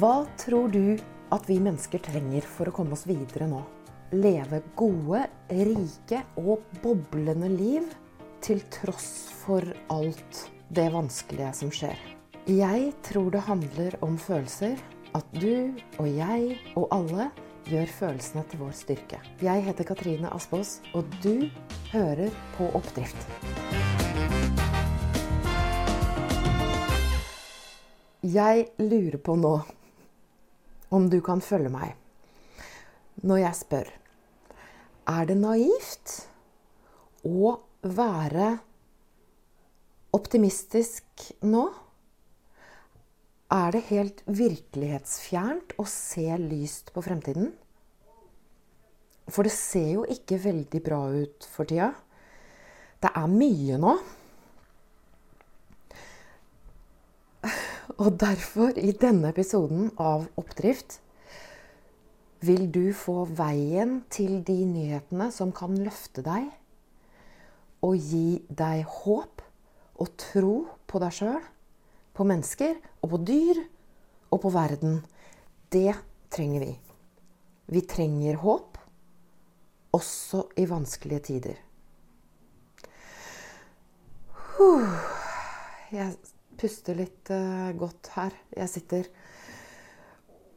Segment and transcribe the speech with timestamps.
[0.00, 0.96] Hva tror du
[1.34, 3.60] at vi mennesker trenger for å komme oss videre nå?
[4.16, 7.86] Leve gode, rike og boblende liv
[8.42, 10.42] til tross for alt
[10.74, 11.98] det vanskelige som skjer.
[12.46, 14.78] Jeg tror det handler om følelser.
[15.16, 17.30] At du og jeg og alle
[17.70, 19.22] gjør følelsene til vår styrke.
[19.40, 21.48] Jeg heter Katrine Aspås, og du
[21.94, 23.85] hører på Oppdrift.
[28.26, 29.52] Jeg lurer på nå
[30.96, 31.92] om du kan følge meg
[33.22, 33.90] når jeg spør
[35.12, 36.14] Er det naivt
[37.28, 37.52] å
[37.86, 38.48] være
[40.16, 41.68] optimistisk nå?
[43.54, 47.52] Er det helt virkelighetsfjernt å se lyst på fremtiden?
[49.30, 51.92] For det ser jo ikke veldig bra ut for tida.
[52.98, 53.98] Det er mye nå.
[57.96, 60.98] Og derfor, i denne episoden av Oppdrift,
[62.44, 66.50] vil du få veien til de nyhetene som kan løfte deg
[67.86, 69.40] og gi deg håp
[69.96, 71.40] og tro på deg sjøl,
[72.12, 73.62] på mennesker og på dyr
[74.28, 75.00] og på verden.
[75.72, 75.96] Det
[76.32, 76.72] trenger vi.
[77.72, 78.76] Vi trenger håp,
[79.96, 81.62] også i vanskelige tider.
[85.96, 86.12] Jeg
[86.58, 89.08] puster litt uh, godt her jeg sitter.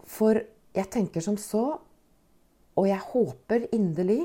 [0.10, 0.40] For
[0.76, 1.64] jeg tenker som så,
[2.80, 4.22] og jeg håper inderlig,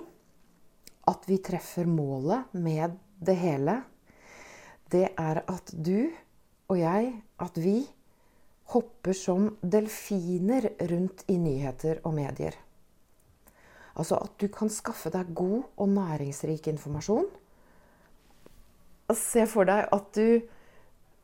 [1.10, 3.80] at vi treffer målet med det hele.
[4.88, 6.08] Det er at du
[6.70, 7.10] og jeg,
[7.44, 7.82] at vi
[8.72, 12.56] hopper som delfiner rundt i nyheter og medier.
[13.94, 17.28] Altså at du kan skaffe deg god og næringsrik informasjon.
[19.14, 20.40] Se for deg at du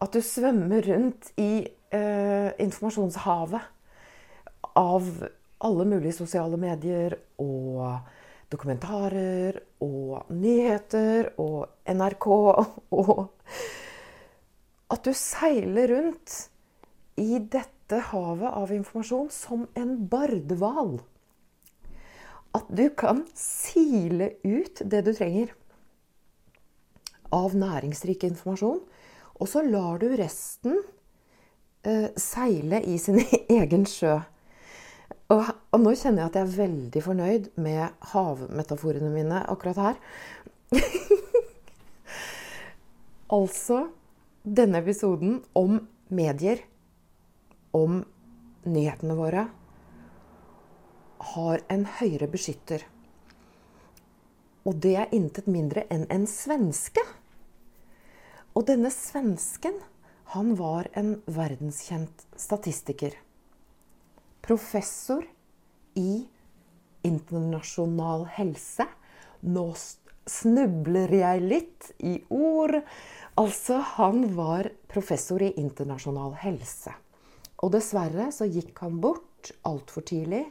[0.01, 3.61] at du svømmer rundt i eh, informasjonshavet
[4.81, 5.11] av
[5.61, 8.01] alle mulige sosiale medier og
[8.51, 12.27] dokumentarer og nyheter og NRK
[13.01, 13.29] og
[14.91, 16.33] At du seiler rundt
[17.21, 20.97] i dette havet av informasjon som en bardehval.
[22.57, 25.53] At du kan sile ut det du trenger
[27.31, 28.81] av næringsrik informasjon
[29.41, 30.77] og så lar du resten
[31.83, 33.21] eh, seile i sin
[33.61, 34.19] egen sjø.
[35.31, 40.01] Og, og, nå kjenner jeg at jeg er veldig fornøyd med havmetaforene mine akkurat her.
[43.39, 43.85] altså
[44.43, 45.79] denne episoden om
[46.11, 46.65] medier,
[47.73, 48.03] om
[48.67, 49.47] nyhetene våre,
[51.31, 52.83] har en høyere beskytter.
[54.67, 57.05] Og det er intet mindre enn en svenske.
[58.61, 59.79] Og denne svensken,
[60.37, 63.15] han var en verdenskjent statistiker.
[64.45, 65.23] Professor
[65.97, 66.27] i
[67.09, 68.85] internasjonal helse.
[69.41, 69.63] Nå
[70.29, 72.77] snubler jeg litt i ord.
[73.41, 76.93] Altså, han var professor i internasjonal helse.
[77.65, 80.43] Og dessverre så gikk han bort altfor tidlig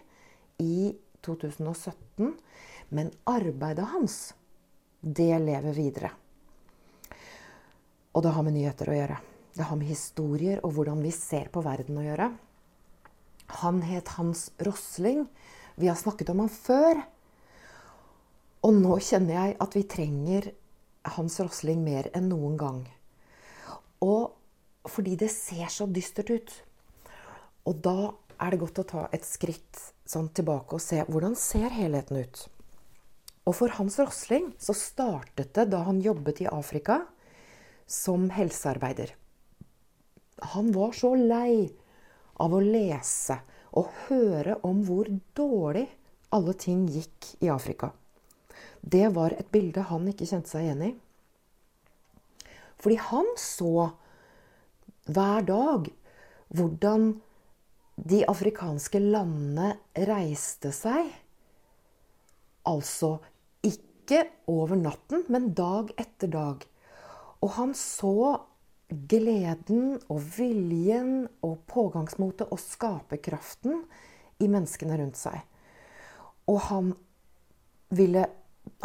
[0.66, 2.34] i 2017.
[2.90, 4.18] Men arbeidet hans,
[5.06, 6.12] det lever videre.
[8.14, 9.18] Og det har med nyheter å gjøre.
[9.56, 12.30] Det har med historier og hvordan vi ser på verden å gjøre.
[13.62, 15.26] Han het Hans Rosling.
[15.76, 17.02] Vi har snakket om han før.
[18.66, 20.50] Og nå kjenner jeg at vi trenger
[21.16, 22.82] Hans Rosling mer enn noen gang.
[24.04, 24.36] Og
[24.90, 26.54] fordi det ser så dystert ut.
[27.68, 31.70] Og da er det godt å ta et skritt sånn tilbake og se hvordan ser
[31.76, 32.44] helheten ut.
[33.48, 37.02] Og for Hans Rosling så startet det da han jobbet i Afrika
[37.90, 39.16] som helsearbeider.
[40.54, 41.68] Han var så lei
[42.40, 43.40] av å lese
[43.80, 45.88] og høre om hvor dårlig
[46.36, 47.92] alle ting gikk i Afrika.
[48.82, 50.92] Det var et bilde han ikke kjente seg igjen i.
[52.80, 53.90] Fordi han så
[55.10, 55.90] hver dag
[56.56, 57.10] hvordan
[58.00, 59.74] de afrikanske landene
[60.08, 61.10] reiste seg.
[62.70, 63.18] Altså
[63.66, 66.64] ikke over natten, men dag etter dag.
[67.46, 68.40] Og han så
[68.90, 73.84] gleden og viljen og pågangsmotet og skaperkraften
[74.42, 75.40] i menneskene rundt seg.
[76.50, 76.94] Og han
[77.94, 78.26] ville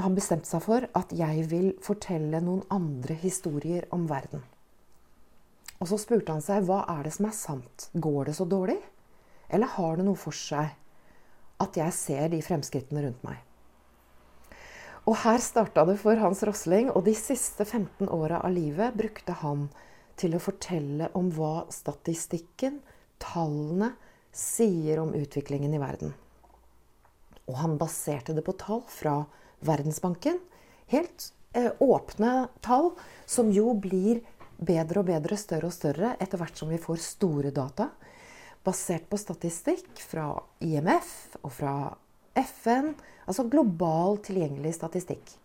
[0.00, 4.42] han bestemte seg for at jeg vil fortelle noen andre historier om verden.
[5.80, 7.88] Og så spurte han seg hva er det som er sant.
[7.92, 8.78] Går det så dårlig?
[9.52, 10.72] Eller har det noe for seg
[11.62, 13.42] at jeg ser de fremskrittene rundt meg?
[15.04, 19.36] Og her starta det for Hans Rosling, og de siste 15 åra av livet brukte
[19.42, 19.66] han
[20.16, 22.78] til å fortelle om hva statistikken,
[23.20, 23.92] tallene,
[24.34, 26.14] sier om utviklingen i verden.
[27.44, 29.18] Og han baserte det på tall fra
[29.64, 30.40] Verdensbanken.
[30.90, 32.94] Helt eh, åpne tall,
[33.26, 34.22] som jo blir
[34.56, 37.90] bedre og bedre, større og større etter hvert som vi får store data.
[38.64, 40.30] Basert på statistikk fra
[40.64, 41.74] IMF og fra
[42.38, 42.94] FN.
[43.24, 45.36] Altså global tilgjengelig statistikk.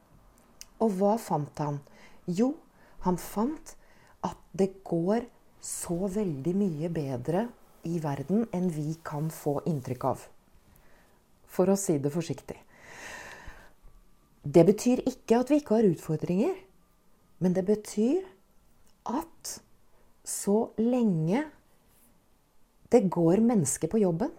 [0.84, 1.80] Og hva fant han?
[2.28, 2.54] Jo,
[3.06, 3.76] han fant
[4.26, 5.28] at det går
[5.64, 7.48] så veldig mye bedre
[7.88, 10.26] i verden enn vi kan få inntrykk av.
[11.50, 12.58] For å si det forsiktig.
[14.44, 16.54] Det betyr ikke at vi ikke har utfordringer.
[17.40, 18.26] Men det betyr
[19.08, 19.56] at
[20.28, 21.46] så lenge
[22.92, 24.32] det går mennesker på jobben,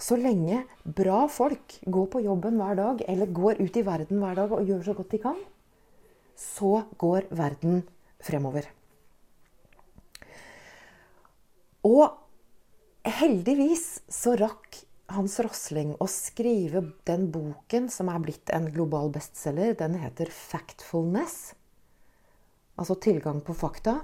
[0.00, 4.40] så lenge bra folk går på jobben hver dag, eller går ut i verden hver
[4.40, 5.38] dag og gjør så godt de kan,
[6.34, 7.84] så går verden
[8.24, 8.66] fremover.
[11.84, 12.08] Og
[13.04, 14.80] heldigvis så rakk
[15.14, 19.76] Hans Rosling å skrive den boken som er blitt en global bestselger.
[19.76, 21.52] Den heter 'Factfulness',
[22.80, 24.00] altså tilgang på fakta.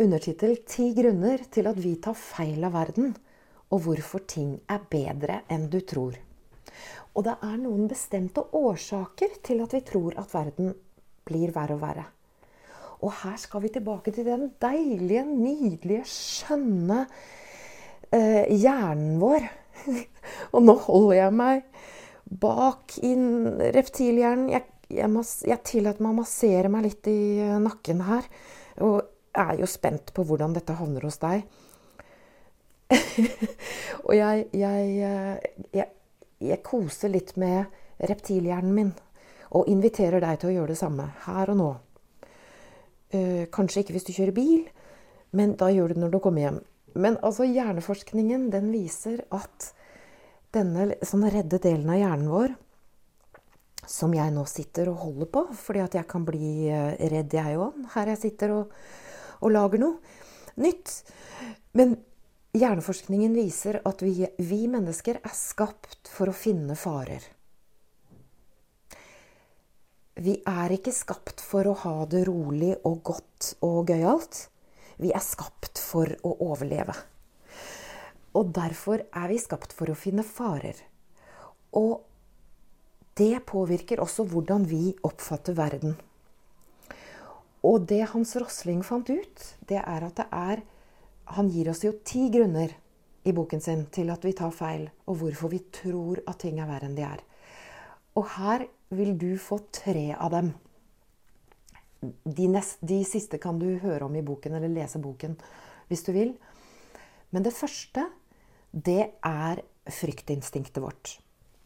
[0.00, 3.14] Undertittel 'Ti grunner til at vi tar feil av verden',
[3.72, 6.18] og hvorfor ting er bedre enn du tror.
[7.12, 10.72] Og det er noen bestemte årsaker til at vi tror at verden
[11.28, 12.04] blir verre og verre.
[13.02, 17.00] Og her skal vi tilbake til den deilige, nydelige, skjønne
[18.14, 19.48] eh, hjernen vår.
[20.54, 21.64] og nå holder jeg meg
[22.42, 23.12] bak i
[23.74, 24.52] reptilhjernen.
[24.54, 25.10] Jeg, jeg,
[25.48, 28.30] jeg tillater meg å massere meg litt i nakken her.
[28.86, 29.02] Og
[29.32, 31.42] er jo spent på hvordan dette havner hos deg.
[34.06, 35.88] og jeg, jeg, jeg,
[36.42, 37.70] jeg koser litt med
[38.02, 38.92] reptilhjernen min.
[39.52, 41.70] Og inviterer deg til å gjøre det samme her og nå.
[43.12, 44.62] Eh, kanskje ikke hvis du kjører bil,
[45.36, 46.60] men da gjør du det når du kommer hjem.
[46.96, 49.72] Men altså, hjerneforskningen den viser at
[50.52, 52.54] denne sånn redde delen av hjernen vår,
[53.88, 57.58] som jeg nå sitter og holder på, fordi at jeg kan bli eh, redd, jeg
[57.60, 58.74] òg, her jeg sitter og,
[59.40, 60.94] og, lager noe nytt.
[61.76, 61.96] Men
[62.52, 67.24] hjerneforskningen viser at vi, vi mennesker er skapt for å finne farer.
[70.20, 74.46] Vi er ikke skapt for å ha det rolig og godt og gøyalt.
[75.00, 76.94] Vi er skapt for å overleve.
[78.36, 80.76] Og derfor er vi skapt for å finne farer.
[81.72, 82.04] Og
[83.16, 85.96] det påvirker også hvordan vi oppfatter verden.
[87.64, 90.64] Og det Hans Rosling fant ut, det er at det er
[91.24, 92.72] Han gir oss jo ti grunner
[93.22, 96.70] i boken sin til at vi tar feil, og hvorfor vi tror at ting er
[96.70, 97.22] verre enn de er.
[98.18, 100.52] Og her vil du få tre av dem.
[102.02, 105.36] De, nest, de, siste kan du høre om i boken, eller lese boken
[105.88, 106.32] hvis du vil.
[107.30, 108.08] Men det første,
[108.72, 111.16] det er fryktinstinktet vårt.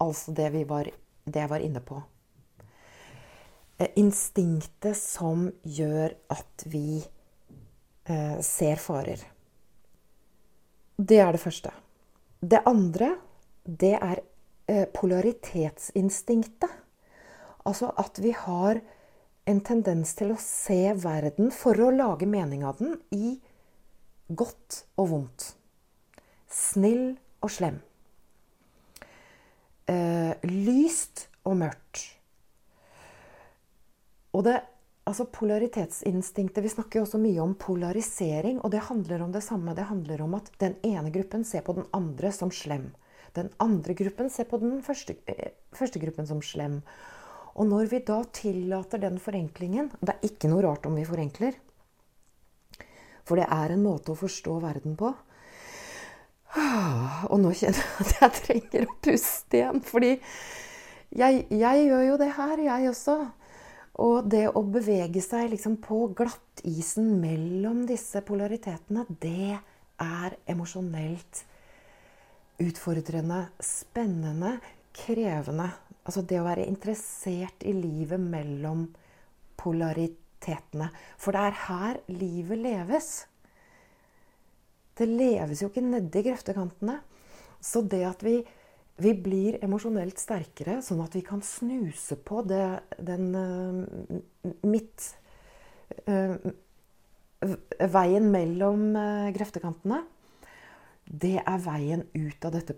[0.02, 0.90] Altså det, var,
[1.24, 2.02] det jeg var inne på.
[3.78, 9.24] Eh, instinktet som gjør at vi eh, ser farer.
[10.96, 11.70] Det er det første.
[12.40, 13.16] Det andre,
[13.64, 14.20] det er
[14.68, 16.70] eh, polaritetsinstinktet.
[17.66, 18.80] Altså at vi har
[19.46, 23.36] en tendens til å se verden for å lage mening av den i
[24.28, 25.50] godt og vondt.
[26.48, 27.12] Snill
[27.44, 27.78] og slem.
[29.86, 32.06] Eh, lyst og mørkt.
[34.32, 34.58] Og det
[35.06, 39.74] Altså Polaritetsinstinktet Vi snakker jo også mye om polarisering, og det handler om det samme.
[39.74, 42.88] Det handler om at den ene gruppen ser på den andre som slem.
[43.38, 46.80] Den andre gruppen ser på den første, eh, første gruppen som slem.
[47.54, 51.54] Og når vi da tillater den forenklingen Det er ikke noe rart om vi forenkler.
[53.24, 55.14] For det er en måte å forstå verden på.
[57.30, 59.80] Og nå kjenner jeg at jeg trenger å puste igjen.
[59.86, 60.18] Fordi
[61.14, 63.18] jeg, jeg gjør jo det her, jeg også.
[64.02, 69.56] Og det å bevege seg liksom på glattisen mellom disse polaritetene, det
[70.02, 71.44] er emosjonelt
[72.60, 74.56] utfordrende, spennende,
[74.96, 75.70] krevende.
[76.06, 78.86] Altså det å være interessert i livet mellom
[79.60, 80.90] polaritetene.
[81.16, 83.10] For det er her livet leves.
[84.96, 87.00] Det leves jo ikke nedi grøftekantene.
[87.60, 88.38] Så det at vi,
[89.02, 93.84] vi blir emosjonelt sterkere, sånn at vi kan snuse på det, den uh,
[94.66, 95.16] midt
[96.08, 96.36] uh,
[97.92, 100.00] Veien mellom uh, grøftekantene,
[101.06, 102.74] det er veien ut av dette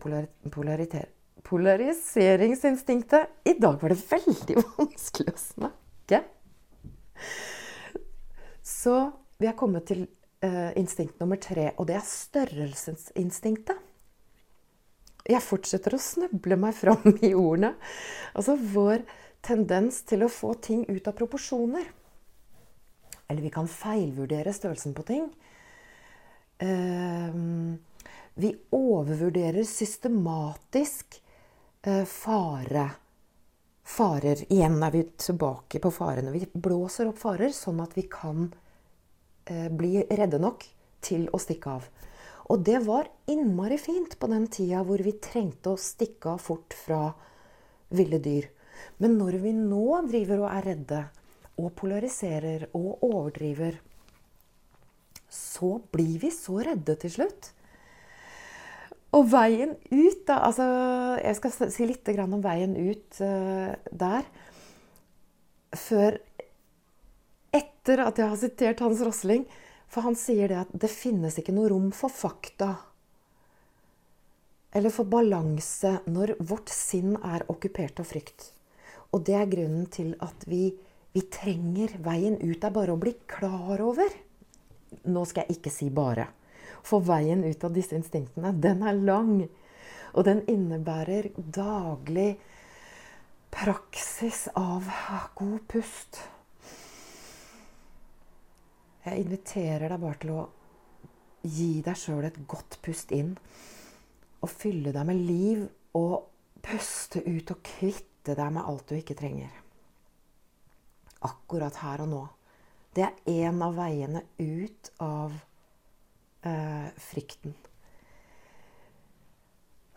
[1.49, 3.29] polariseringsinstinktet.
[3.49, 6.19] I dag var det veldig vanskelig å snakke.
[8.63, 8.97] Så
[9.41, 10.07] vi er kommet til
[10.45, 13.77] eh, instinkt nummer tre, og det er størrelsesinstinktet.
[15.29, 17.75] Jeg fortsetter å snuble meg fram i ordene.
[18.33, 19.05] Altså vår
[19.45, 21.85] tendens til å få ting ut av proporsjoner.
[23.29, 25.29] Eller vi kan feilvurdere størrelsen på ting.
[26.65, 27.37] Eh,
[28.39, 31.21] vi overvurderer systematisk
[31.83, 32.87] eh, fare.
[33.89, 34.45] Farer.
[34.53, 36.33] Igjen er vi tilbake på farene.
[36.33, 38.49] Vi blåser opp farer sånn at vi kan
[39.45, 40.65] eh, bli redde nok
[41.05, 41.89] til å stikke av.
[42.49, 46.77] Og det var innmari fint på den tida hvor vi trengte å stikke av fort
[46.77, 47.03] fra
[47.93, 48.49] ville dyr.
[49.03, 51.03] Men når vi nå driver og er redde,
[51.59, 53.81] og polariserer og overdriver,
[55.29, 57.51] så blir vi så redde til slutt.
[59.17, 60.65] Og veien ut, da altså,
[61.19, 64.29] Jeg skal si litt om veien ut uh, der.
[65.75, 66.19] Før
[67.53, 69.47] Etter at jeg har sitert Hans Rosling,
[69.89, 72.75] for han sier det at det finnes ikke noe rom for fakta
[74.73, 78.51] eller for balanse når vårt sinn er okkupert av frykt.
[79.17, 80.75] Og det er grunnen til at vi,
[81.15, 84.13] vi trenger veien ut er bare å bli klar over.
[85.09, 86.29] Nå skal jeg ikke si 'bare'.
[86.85, 89.49] For veien ut av disse instinktene, den er lang.
[90.15, 92.39] Og den innebærer daglig
[93.51, 94.85] praksis av
[95.35, 96.21] god pust.
[99.05, 100.47] Jeg inviterer deg bare til å
[101.47, 103.35] gi deg sjøl et godt pust inn.
[104.43, 105.65] Og fylle deg med liv
[105.99, 106.29] og
[106.65, 109.53] puste ut og kvitte deg med alt du ikke trenger.
[111.27, 112.25] Akkurat her og nå.
[112.95, 115.35] Det er en av veiene ut av
[116.47, 117.55] eh, frykten.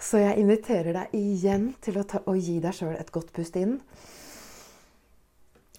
[0.01, 3.58] Så jeg inviterer deg igjen til å, ta, å gi deg sjøl et godt pust
[3.60, 3.77] inn.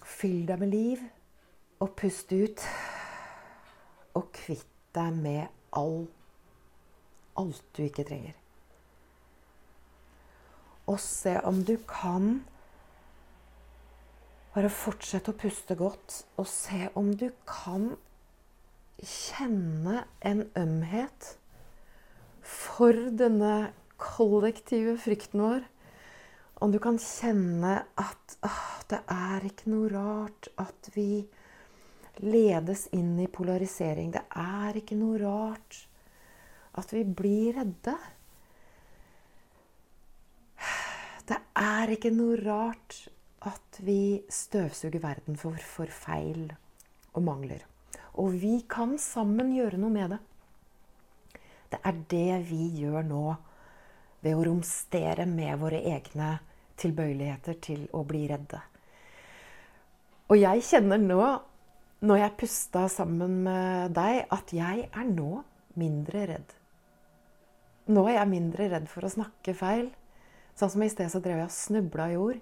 [0.03, 1.01] Fyll deg med liv,
[1.83, 2.63] og pust ut
[4.17, 6.05] og kvitt deg med all,
[7.39, 8.37] alt du ikke trenger.
[10.89, 12.43] Og se om du kan
[14.53, 17.93] bare fortsette å puste godt, og se om du kan
[19.03, 21.33] kjenne en ømhet
[22.43, 25.63] for denne kollektive frykten vår.
[26.63, 31.25] Om du kan kjenne at åh, det er ikke noe rart at vi
[32.21, 34.11] ledes inn i polarisering.
[34.13, 35.79] Det er ikke noe rart
[36.79, 37.95] at vi blir redde.
[41.29, 42.97] Det er ikke noe rart
[43.47, 46.49] at vi støvsuger verden for, for feil
[47.13, 47.63] og mangler.
[48.19, 50.19] Og vi kan sammen gjøre noe med det.
[51.73, 53.23] Det er det vi gjør nå
[54.23, 56.35] ved å romstere med våre egne
[56.79, 58.59] tilbøyeligheter til å bli redde.
[60.31, 61.23] Og jeg kjenner nå
[62.03, 65.43] når jeg pusta sammen med deg, at jeg er nå
[65.79, 66.55] mindre redd.
[67.95, 69.87] Nå er jeg mindre redd for å snakke feil.
[70.59, 72.41] Sånn som i sted så drev jeg og snubla i ord.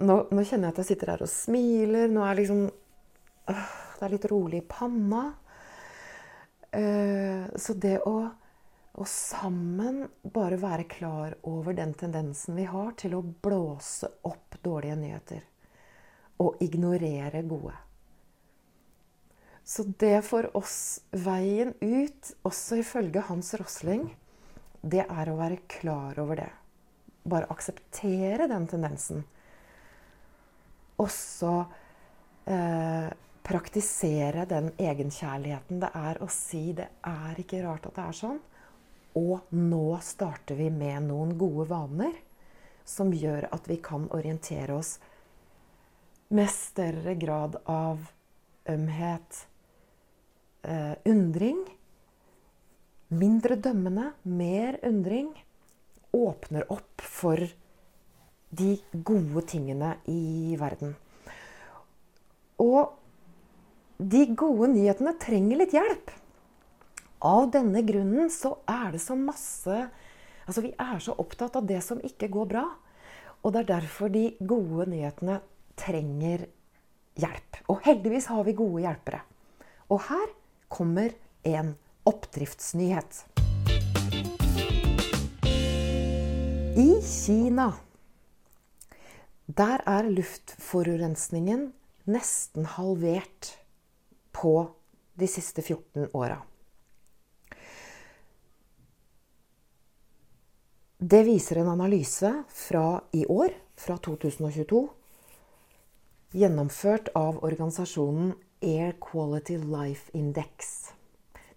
[0.00, 2.10] Nå, nå, kjenner jeg at jeg sitter her og smiler.
[2.10, 5.24] Nå er liksom øh, Det er litt rolig i panna.
[6.70, 8.14] Uh, så det å,
[8.94, 14.98] å sammen bare være klar over den tendensen vi har til å blåse opp dårlige
[14.98, 15.46] nyheter
[16.40, 17.74] og ignorere gode
[19.64, 24.08] så det for oss veien ut, også ifølge Hans Rosling,
[24.80, 26.50] det er å være klar over det.
[27.28, 29.24] Bare akseptere den tendensen.
[31.00, 31.52] Også
[32.48, 33.10] eh,
[33.46, 38.40] praktisere den egenkjærligheten det er å si 'det er ikke rart at det er sånn'.
[39.20, 42.14] Og nå starter vi med noen gode vaner
[42.84, 44.98] som gjør at vi kan orientere oss
[46.30, 48.06] med større grad av
[48.70, 49.46] ømhet,
[50.62, 51.62] eh, undring.
[53.10, 55.32] Mindre dømmende, mer undring.
[56.12, 57.42] Åpner opp for
[58.50, 60.96] de gode tingene i verden.
[62.60, 62.96] Og
[64.00, 66.10] de gode nyhetene trenger litt hjelp.
[67.20, 69.82] Av denne grunnen så er det så masse
[70.50, 72.64] Altså, vi er så opptatt av det som ikke går bra.
[73.44, 75.36] Og det er derfor de gode nyhetene
[75.78, 76.48] trenger
[77.20, 77.60] hjelp.
[77.70, 79.20] Og heldigvis har vi gode hjelpere.
[79.94, 80.32] Og her
[80.70, 81.12] kommer
[81.42, 81.74] en
[82.08, 83.24] oppdriftsnyhet.
[86.78, 87.72] I Kina
[89.50, 91.72] der er luftforurensningen
[92.10, 93.56] nesten halvert
[94.36, 94.52] på
[95.18, 96.38] de siste 14 åra.
[101.00, 104.84] Det viser en analyse fra i år, fra 2022,
[106.36, 110.92] gjennomført av organisasjonen Air Quality Life Index.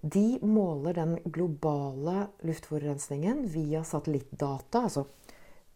[0.02, 5.06] De måler den globale luftforurensningen via satellittdata, altså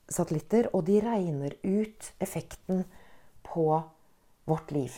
[0.10, 2.84] satellitter, og de regner ut effekten
[3.48, 3.68] på
[4.48, 4.92] vårt liv.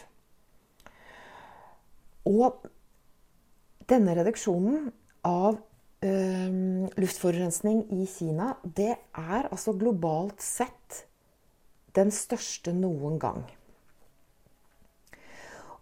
[2.29, 2.65] Og
[3.89, 4.89] denne reduksjonen
[5.25, 5.57] av
[6.05, 6.11] ø,
[6.97, 11.03] luftforurensning i Kina, det er altså globalt sett
[11.97, 13.45] den største noen gang.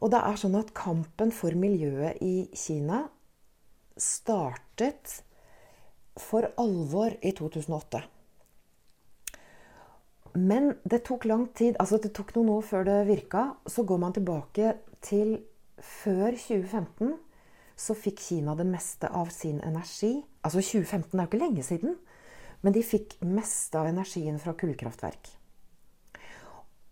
[0.01, 3.07] Og det er sånn at kampen for miljøet i Kina
[3.97, 5.21] startet
[6.17, 8.03] for alvor i 2008.
[10.37, 11.77] Men det tok lang tid.
[11.81, 13.43] Altså det tok noen år før det virka.
[13.65, 15.39] Så går man tilbake til
[15.81, 17.15] før 2015.
[17.77, 20.19] Så fikk Kina det meste av sin energi.
[20.45, 21.97] Altså 2015 er jo ikke lenge siden.
[22.61, 25.36] Men de fikk meste av energien fra kullkraftverk.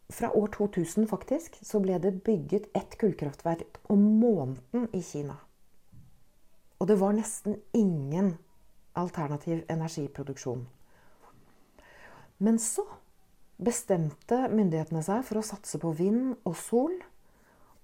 [0.09, 5.39] Fra år 2000 faktisk, så ble det bygget ett kullkraftverk om måneden i Kina.
[6.77, 8.35] Og det var nesten ingen
[8.93, 10.67] alternativ energiproduksjon.
[12.37, 12.85] Men så
[13.57, 16.95] bestemte myndighetene seg for å satse på vind og sol.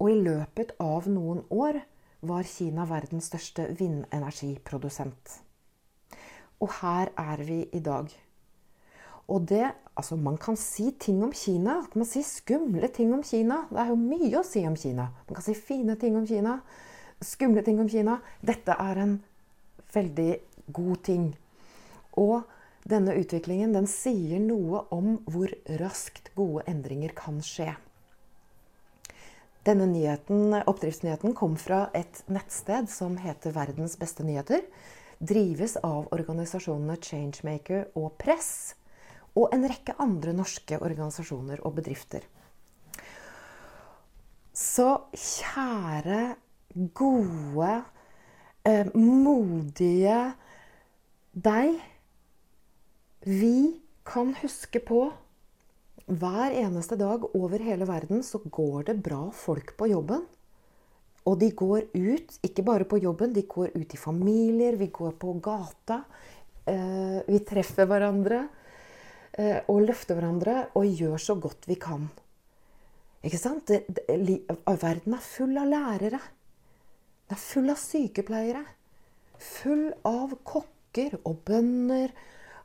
[0.01, 1.81] Og i løpet av noen år
[2.21, 5.39] var Kina verdens største vindenergiprodusent.
[6.61, 8.11] Og her er vi i dag.
[9.31, 9.69] Og det
[10.01, 11.73] Altså, man kan si ting om Kina.
[11.93, 13.65] Man kan si skumle ting om Kina.
[13.69, 15.09] Det er jo mye å si om Kina.
[15.27, 16.55] Man kan si fine ting om Kina.
[17.21, 18.15] Skumle ting om Kina.
[18.41, 19.17] Dette er en
[19.93, 20.31] veldig
[20.73, 21.27] god ting.
[22.17, 22.47] Og
[22.87, 25.51] denne utviklingen den sier noe om hvor
[25.83, 27.75] raskt gode endringer kan skje.
[29.67, 34.63] Denne nyheten, oppdriftsnyheten kom fra et nettsted som heter Verdens beste nyheter.
[35.19, 38.71] Drives av organisasjonene Changemaker og Press
[39.37, 42.25] og en rekke andre norske organisasjoner og bedrifter.
[44.53, 46.35] Så kjære,
[46.95, 47.71] gode,
[48.65, 50.33] eh, modige
[51.33, 51.79] deg.
[53.25, 55.11] Vi kan huske på
[56.11, 60.25] hver eneste dag over hele verden så går det bra folk på jobben.
[61.29, 65.13] Og de går ut, ikke bare på jobben, de går ut i familier, vi går
[65.21, 66.01] på gata.
[66.65, 68.47] Eh, vi treffer hverandre.
[69.39, 72.09] Eh, og løfter hverandre og gjør så godt vi kan.
[73.23, 73.69] Ikke sant?
[73.69, 74.41] Det, det,
[74.81, 76.19] verden er full av lærere.
[77.29, 78.63] Den er full av sykepleiere.
[79.41, 82.11] Full av kokker og bønder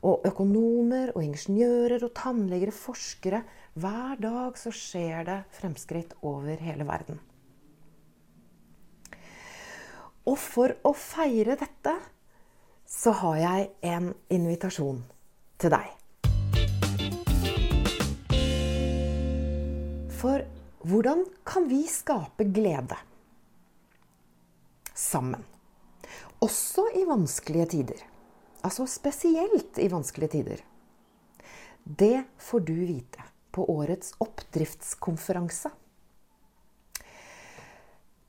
[0.07, 3.41] og økonomer og ingeniører og tannleger, forskere.
[3.77, 7.21] Hver dag så skjer det fremskritt over hele verden.
[10.27, 11.93] Og for å feire dette
[12.87, 14.99] så har jeg en invitasjon
[15.61, 15.87] til deg.
[20.27, 20.43] For
[20.83, 22.97] hvordan kan vi skape glede?
[24.91, 25.45] Sammen.
[26.43, 28.01] Også i vanskelige tider.
[28.67, 30.63] Altså spesielt i vanskelige tider.
[31.83, 33.23] Det får du vite
[33.55, 35.71] på årets oppdriftskonferanse.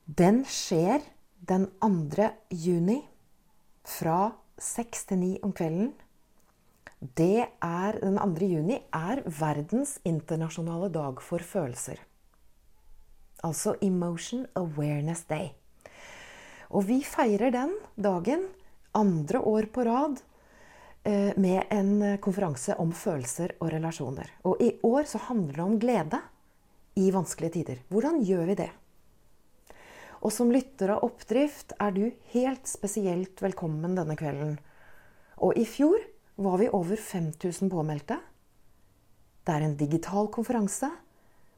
[0.05, 1.03] Den skjer
[1.51, 2.29] den 2.
[2.63, 3.01] juni
[3.83, 4.21] fra
[4.55, 5.91] 6 til 9 om kvelden
[6.99, 8.43] det er, den 2.
[8.43, 12.01] juni er verdens internasjonale dag for følelser.
[13.43, 15.53] Altså Emotion Awareness Day.
[16.75, 18.43] Og vi feirer den dagen
[18.91, 20.19] andre år på rad
[21.07, 24.35] eh, med en konferanse om følelser og relasjoner.
[24.43, 26.21] Og i år så handler det om glede
[26.99, 27.81] i vanskelige tider.
[27.87, 28.69] Hvordan gjør vi det?
[30.19, 34.57] Og som lytter av Oppdrift er du helt spesielt velkommen denne kvelden.
[35.39, 36.03] Og i fjor
[36.39, 38.15] var vi over 5000 påmeldte.
[39.43, 40.87] Det er en digital konferanse.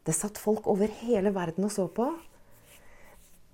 [0.02, 2.08] Det satt folk over hele verden og så på.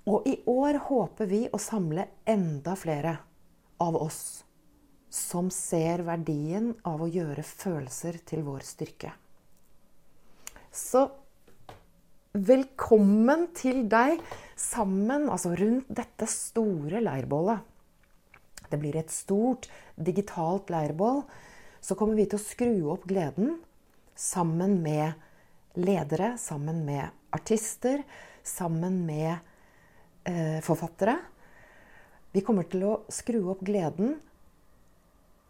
[0.08, 3.18] Og i år håper vi å samle enda flere
[3.84, 4.22] av oss
[5.12, 9.12] som ser verdien av å gjøre følelser til vår styrke.
[10.72, 11.04] Så
[12.38, 14.22] velkommen til deg
[14.56, 17.64] sammen, altså rundt dette store leirbålet.
[18.72, 21.24] Det blir et stort digitalt leirbål.
[21.82, 23.58] Så kommer vi til å skru opp gleden
[24.18, 25.14] sammen med
[25.78, 28.02] ledere, sammen med artister,
[28.44, 29.36] sammen med
[30.26, 31.18] eh, forfattere.
[32.34, 34.18] Vi kommer til å skru opp gleden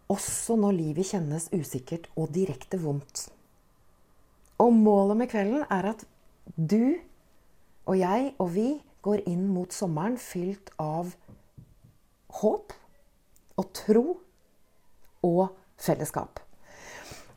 [0.08, 3.28] også når livet kjennes usikkert og direkte vondt.
[4.58, 6.04] Og målet med kvelden er at
[6.56, 6.96] du
[7.88, 8.68] og jeg og vi
[9.04, 11.14] går inn mot sommeren fylt av
[12.40, 12.74] håp
[13.58, 14.04] og tro
[15.26, 15.44] og
[15.80, 16.40] fellesskap.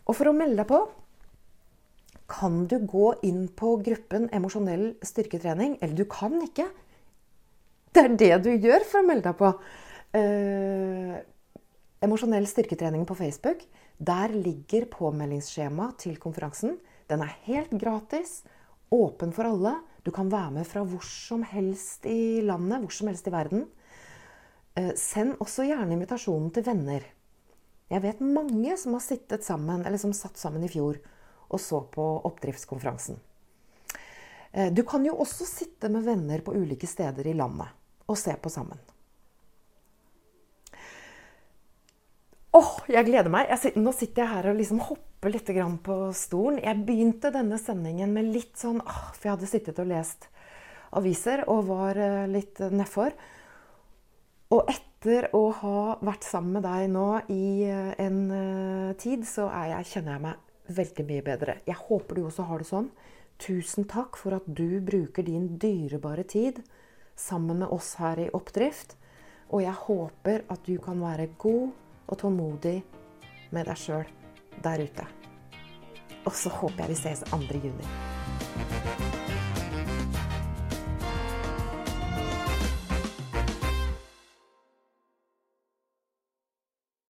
[0.08, 0.82] Og for å melde deg på
[2.32, 5.76] kan du gå inn på gruppen emosjonell styrketrening.
[5.82, 6.70] Eller du kan ikke.
[7.92, 9.52] Det er det du gjør for å melde deg på.
[10.16, 11.18] Eh,
[12.08, 13.66] emosjonell styrketrening på Facebook.
[14.00, 16.80] Der ligger påmeldingsskjema til konferansen.
[17.12, 18.42] Den er helt gratis,
[18.92, 19.76] åpen for alle.
[20.02, 23.68] Du kan være med fra hvor som helst i landet, hvor som helst i verden.
[24.76, 27.04] Eh, send også gjerne invitasjonen til venner.
[27.92, 31.02] Jeg vet mange som har sittet sammen, eller som satt sammen i fjor
[31.52, 33.20] og så på oppdriftskonferansen.
[34.52, 37.68] Eh, du kan jo også sitte med venner på ulike steder i landet
[38.08, 38.80] og se på sammen.
[42.52, 43.48] Åh, jeg gleder meg.
[43.48, 45.52] Jeg, nå sitter jeg her og liksom hopper litt
[45.84, 46.60] på stolen.
[46.60, 50.28] Jeg begynte denne sendingen med litt sånn åh, For jeg hadde sittet og lest
[50.92, 53.16] aviser og var eh, litt nedfor.
[54.52, 58.20] Og etter å ha vært sammen med deg nå i eh, en
[59.00, 61.58] tid, så jeg, kjenner jeg meg veldig mye bedre.
[61.68, 62.92] Jeg håper du også har det sånn.
[63.42, 66.62] Tusen takk for at du bruker din dyrebare tid
[67.18, 68.98] sammen med oss her i Oppdrift.
[69.52, 71.72] Og jeg håper at du kan være god
[72.08, 72.78] og tålmodig
[73.52, 74.08] med deg sjøl
[74.64, 75.08] der ute.
[76.22, 77.42] Og så håper jeg vi ses 2.
[77.58, 78.21] juni.